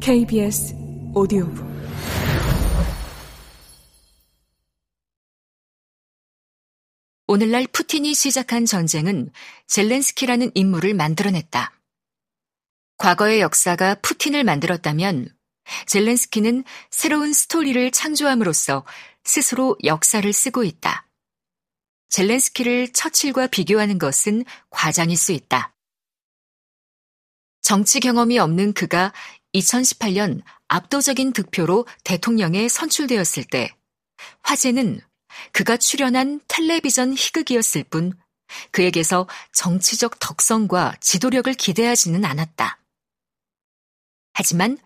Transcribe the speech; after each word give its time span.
KBS 0.00 0.74
오디오북 1.14 1.64
오늘날 7.26 7.66
푸틴이 7.70 8.14
시작한 8.14 8.64
전쟁은 8.66 9.30
젤렌스키라는 9.66 10.52
인물을 10.54 10.94
만들어냈다. 10.94 11.72
과거의 12.96 13.40
역사가 13.40 13.96
푸틴을 13.96 14.42
만들었다면 14.44 15.28
젤렌스키는 15.86 16.64
새로운 16.90 17.32
스토리를 17.32 17.90
창조함으로써 17.90 18.84
스스로 19.22 19.76
역사를 19.84 20.32
쓰고 20.32 20.64
있다. 20.64 21.06
젤렌스키를 22.08 22.92
처칠과 22.92 23.48
비교하는 23.48 23.98
것은 23.98 24.44
과장일 24.70 25.16
수 25.16 25.32
있다. 25.32 25.74
정치 27.70 28.00
경험이 28.00 28.40
없는 28.40 28.72
그가 28.72 29.12
2018년 29.54 30.42
압도적인 30.66 31.32
득표로 31.32 31.86
대통령에 32.02 32.66
선출되었을 32.66 33.44
때 33.44 33.72
화제는 34.42 35.00
그가 35.52 35.76
출연한 35.76 36.40
텔레비전 36.48 37.14
희극이었을 37.16 37.84
뿐 37.84 38.12
그에게서 38.72 39.28
정치적 39.52 40.18
덕성과 40.18 40.96
지도력을 41.00 41.54
기대하지는 41.54 42.24
않았다. 42.24 42.80
하지만 44.32 44.76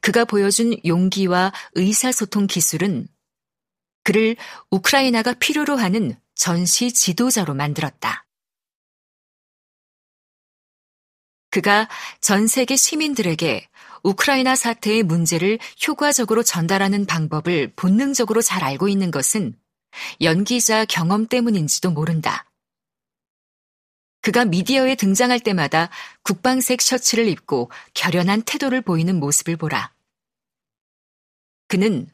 그가 0.00 0.24
보여준 0.24 0.76
용기와 0.86 1.52
의사소통 1.72 2.46
기술은 2.46 3.08
그를 4.04 4.36
우크라이나가 4.70 5.34
필요로 5.34 5.74
하는 5.74 6.14
전시 6.36 6.92
지도자로 6.92 7.54
만들었다. 7.54 8.27
그가 11.58 11.88
전 12.20 12.46
세계 12.46 12.76
시민들에게 12.76 13.66
우크라이나 14.04 14.54
사태의 14.54 15.02
문제를 15.02 15.58
효과적으로 15.88 16.44
전달하는 16.44 17.04
방법을 17.04 17.72
본능적으로 17.74 18.42
잘 18.42 18.62
알고 18.62 18.86
있는 18.86 19.10
것은 19.10 19.58
연기자 20.20 20.84
경험 20.84 21.26
때문인지도 21.26 21.90
모른다. 21.90 22.48
그가 24.22 24.44
미디어에 24.44 24.94
등장할 24.94 25.40
때마다 25.40 25.90
국방색 26.22 26.80
셔츠를 26.80 27.26
입고 27.26 27.72
결연한 27.92 28.42
태도를 28.42 28.80
보이는 28.80 29.18
모습을 29.18 29.56
보라. 29.56 29.92
그는 31.66 32.08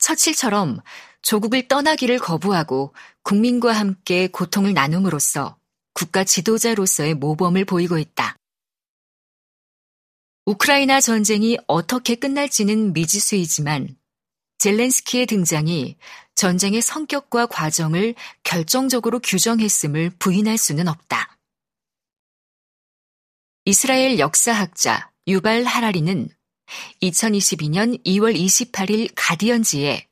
처칠처럼 0.00 0.80
조국을 1.22 1.68
떠나기를 1.68 2.18
거부하고 2.18 2.92
국민과 3.22 3.72
함께 3.72 4.26
고통을 4.26 4.74
나눔으로써 4.74 5.56
국가 5.94 6.24
지도자로서의 6.24 7.14
모범을 7.14 7.64
보이고 7.64 7.96
있다. 7.96 8.39
우크라이나 10.50 11.00
전쟁이 11.00 11.56
어떻게 11.68 12.16
끝날지는 12.16 12.92
미지수이지만 12.92 13.96
젤렌스키의 14.58 15.26
등장이 15.26 15.96
전쟁의 16.34 16.82
성격과 16.82 17.46
과정을 17.46 18.16
결정적으로 18.42 19.20
규정했음을 19.20 20.10
부인할 20.18 20.58
수는 20.58 20.88
없다. 20.88 21.38
이스라엘 23.64 24.18
역사학자 24.18 25.12
유발 25.28 25.62
하라리는 25.62 26.28
2022년 27.00 28.04
2월 28.04 28.36
28일 28.36 29.12
가디언지에 29.14 30.08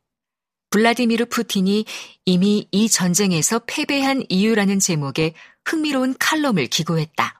블라디미르 0.70 1.26
푸틴이 1.26 1.84
이미 2.26 2.68
이 2.70 2.88
전쟁에서 2.88 3.60
패배한 3.66 4.24
이유라는 4.28 4.78
제목의 4.78 5.34
흥미로운 5.64 6.14
칼럼을 6.16 6.68
기고했다. 6.68 7.37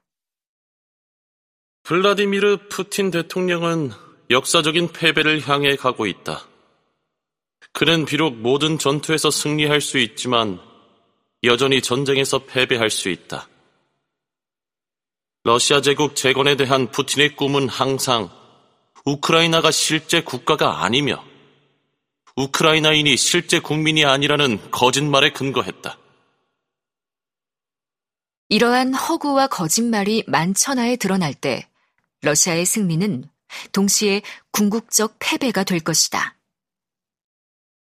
블라디미르 1.89 2.69
푸틴 2.69 3.11
대통령은 3.11 3.93
역사적인 4.29 4.93
패배를 4.93 5.49
향해 5.49 5.75
가고 5.75 6.05
있다. 6.05 6.47
그는 7.73 8.05
비록 8.05 8.37
모든 8.37 8.79
전투에서 8.79 9.31
승리할 9.31 9.81
수 9.81 9.97
있지만 9.97 10.61
여전히 11.45 11.81
전쟁에서 11.81 12.41
패배할 12.45 12.91
수 12.91 13.09
있다. 13.09 13.49
러시아 15.45 15.81
제국 15.81 16.15
재건에 16.15 16.57
대한 16.57 16.91
푸틴의 16.91 17.37
꿈은 17.37 17.71
항상 17.71 18.29
우크라이나가 19.07 19.71
실제 19.71 20.23
국가가 20.23 20.85
아니며 20.85 21.25
우크라이나인이 22.37 23.17
실제 23.17 23.61
국민이 23.61 24.05
아니라는 24.05 24.71
거짓말에 24.71 25.33
근거했다. 25.33 25.97
이러한 28.51 28.93
허구와 28.93 29.47
거짓말이 29.47 30.25
만천하에 30.27 30.97
드러날 30.97 31.33
때 31.33 31.68
러시아의 32.23 32.67
승리는 32.67 33.25
동시에 33.73 34.23
궁극적 34.53 35.17
패배가 35.19 35.65
될 35.65 35.81
것이다. 35.81 36.37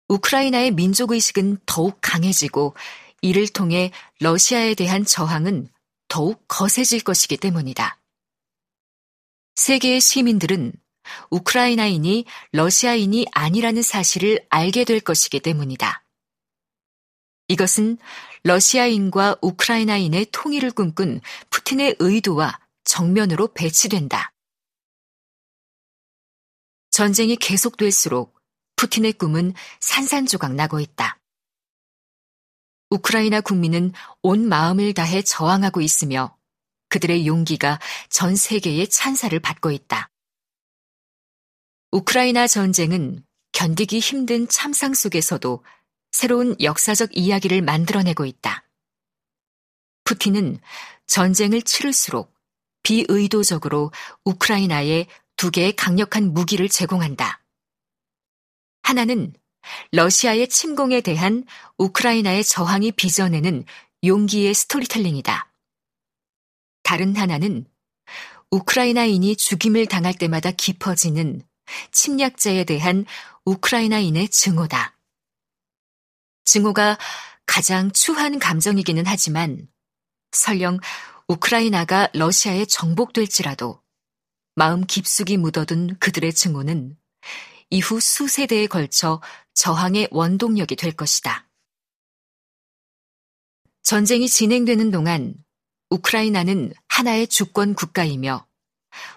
우크라이나의 0.07 0.71
민족의식은 0.71 1.59
더욱 1.65 1.97
강해지고 2.01 2.75
이를 3.21 3.47
통해 3.47 3.91
러시아에 4.19 4.75
대한 4.75 5.05
저항은 5.05 5.69
더욱 6.07 6.43
거세질 6.47 7.01
것이기 7.01 7.37
때문이다. 7.37 7.99
세계의 9.55 10.01
시민들은 10.01 10.73
우크라이나인이 11.29 12.25
러시아인이 12.51 13.27
아니라는 13.31 13.81
사실을 13.81 14.45
알게 14.49 14.83
될 14.83 14.99
것이기 14.99 15.39
때문이다. 15.39 16.03
이것은 17.47 17.97
러시아인과 18.43 19.37
우크라이나인의 19.41 20.27
통일을 20.31 20.71
꿈꾼 20.71 21.21
푸틴의 21.49 21.97
의도와 21.99 22.59
정면으로 22.83 23.53
배치된다. 23.53 24.31
전쟁이 26.91 27.35
계속될수록 27.35 28.39
푸틴의 28.75 29.13
꿈은 29.13 29.53
산산조각 29.79 30.53
나고 30.53 30.79
있다. 30.79 31.19
우크라이나 32.89 33.41
국민은 33.41 33.91
온 34.21 34.47
마음을 34.47 34.93
다해 34.93 35.23
저항하고 35.23 35.81
있으며 35.81 36.37
그들의 36.89 37.25
용기가 37.25 37.79
전 38.09 38.35
세계의 38.35 38.89
찬사를 38.89 39.37
받고 39.39 39.71
있다. 39.71 40.11
우크라이나 41.91 42.47
전쟁은 42.47 43.25
견디기 43.51 43.99
힘든 43.99 44.47
참상 44.47 44.93
속에서도 44.93 45.63
새로운 46.11 46.55
역사적 46.61 47.17
이야기를 47.17 47.61
만들어내고 47.61 48.25
있다. 48.25 48.67
푸틴은 50.03 50.59
전쟁을 51.07 51.61
치를수록 51.63 52.32
비의도적으로 52.83 53.91
우크라이나에 54.25 55.07
두 55.35 55.51
개의 55.51 55.75
강력한 55.75 56.33
무기를 56.33 56.69
제공한다. 56.69 57.41
하나는 58.83 59.33
러시아의 59.91 60.49
침공에 60.49 61.01
대한 61.01 61.45
우크라이나의 61.77 62.43
저항이 62.43 62.91
빚어내는 62.91 63.65
용기의 64.03 64.53
스토리텔링이다. 64.53 65.51
다른 66.83 67.15
하나는 67.15 67.65
우크라이나인이 68.51 69.35
죽임을 69.37 69.87
당할 69.87 70.13
때마다 70.13 70.51
깊어지는 70.51 71.41
침략자에 71.91 72.65
대한 72.65 73.05
우크라이나인의 73.45 74.29
증오다. 74.29 74.97
증오가 76.45 76.97
가장 77.45 77.91
추한 77.91 78.37
감정이기는 78.37 79.05
하지만 79.07 79.67
설령 80.31 80.79
우크라이나가 81.27 82.09
러시아에 82.13 82.65
정복될지라도 82.65 83.81
마음 84.55 84.85
깊숙이 84.85 85.37
묻어둔 85.37 85.97
그들의 85.99 86.33
증오는 86.33 86.97
이후 87.69 87.99
수세대에 87.99 88.67
걸쳐 88.67 89.21
저항의 89.53 90.09
원동력이 90.11 90.75
될 90.75 90.91
것이다. 90.91 91.49
전쟁이 93.81 94.29
진행되는 94.29 94.91
동안 94.91 95.33
우크라이나는 95.89 96.73
하나의 96.87 97.27
주권 97.27 97.73
국가이며 97.73 98.47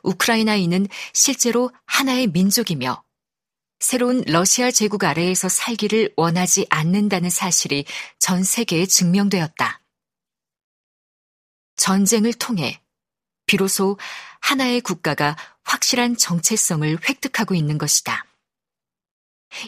우크라이나인은 0.03 0.89
실제로 1.13 1.71
하나의 1.87 2.29
민족이며 2.29 3.05
새로운 3.79 4.23
러시아 4.27 4.71
제국 4.71 5.05
아래에서 5.05 5.49
살기를 5.49 6.15
원하지 6.17 6.67
않는다는 6.71 7.29
사실이 7.31 7.85
전 8.19 8.43
세계에 8.43 8.87
증명되었다. 8.87 9.83
전쟁을 11.77 12.35
통해 12.35 12.81
비로소 13.47 13.99
하나의 14.41 14.81
국가가 14.81 15.37
확실한 15.65 16.17
정체성을 16.17 16.99
획득하고 17.09 17.55
있는 17.55 17.79
것이다. 17.79 18.25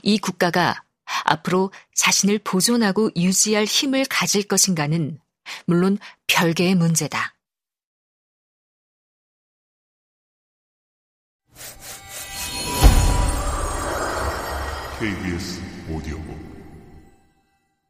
이 0.02 0.18
국가가 0.18 0.82
앞으로 1.24 1.72
자신을 1.94 2.40
보존하고 2.40 3.10
유지할 3.16 3.64
힘을 3.64 4.04
가질 4.04 4.44
것인가는 4.44 5.18
물론 5.66 5.98
별개의 6.26 6.74
문제다. 6.74 7.34
오디오북 15.90 16.57